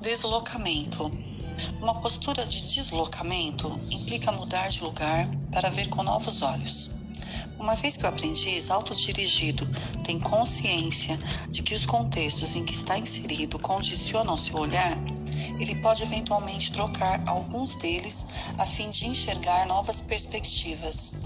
[0.00, 1.12] Deslocamento.
[1.78, 6.90] Uma postura de deslocamento implica mudar de lugar para ver com novos olhos.
[7.58, 9.68] Uma vez que o aprendiz autodirigido
[10.02, 14.96] tem consciência de que os contextos em que está inserido condicionam seu olhar,
[15.60, 18.26] ele pode eventualmente trocar alguns deles
[18.56, 21.18] a fim de enxergar novas perspectivas.